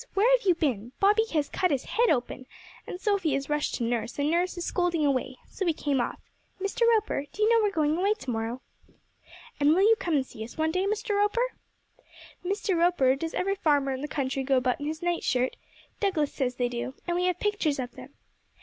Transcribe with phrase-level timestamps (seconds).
[0.15, 0.93] Where have you been?
[0.99, 2.47] Bobby has cut his head open,
[2.87, 6.19] and Sophy has rushed to nurse, and nurse is scolding away, so we came off.
[6.59, 6.87] Mr.
[6.91, 8.61] Roper, do you know we're going away to morrow?'
[9.59, 11.15] 'And will you come and see us one day, Mr.
[11.15, 11.53] Roper?'
[12.43, 12.75] 'Mr.
[12.75, 15.55] Roper, does every farmer in the country go about in his night shirt?
[15.99, 18.11] Douglas says they do, and we have pictures of them.'